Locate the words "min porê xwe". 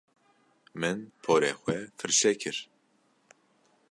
0.79-1.77